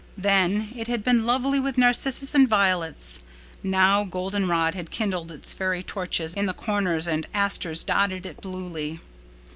Then 0.17 0.73
it 0.75 0.87
had 0.87 1.03
been 1.03 1.27
lovely 1.27 1.59
with 1.59 1.77
narcissus 1.77 2.33
and 2.33 2.49
violets; 2.49 3.19
now 3.61 4.03
golden 4.03 4.47
rod 4.49 4.73
had 4.73 4.89
kindled 4.89 5.31
its 5.31 5.53
fairy 5.53 5.83
torches 5.83 6.33
in 6.33 6.47
the 6.47 6.55
corners 6.55 7.07
and 7.07 7.27
asters 7.35 7.83
dotted 7.83 8.25
it 8.25 8.41
bluely. 8.41 8.99